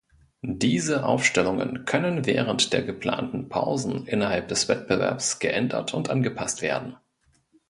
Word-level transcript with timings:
Diese 0.41 1.05
Aufstellungen 1.05 1.85
können 1.85 2.25
während 2.25 2.73
der 2.73 2.81
geplanten 2.81 3.49
Pausen 3.49 4.07
innerhalb 4.07 4.47
des 4.47 4.67
Wettbewerbs 4.67 5.37
geändert 5.37 5.93
und 5.93 6.09
angepasst 6.09 6.63
werden. 6.63 6.95